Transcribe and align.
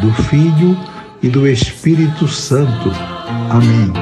do 0.00 0.10
Filho 0.24 0.74
e 1.22 1.28
do 1.28 1.46
Espírito 1.46 2.26
Santo. 2.26 2.90
Amém. 3.50 3.92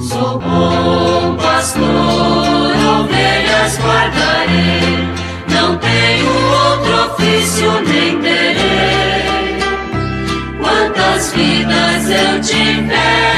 Sou 0.00 0.40
bom 0.40 1.36
pastor, 1.36 1.86
ovelhas 3.00 3.78
guardarei, 3.78 5.06
não 5.48 5.78
tenho 5.78 6.26
outro 6.26 7.14
ofício 7.14 7.91
eu 12.12 12.40
tiver. 12.40 13.31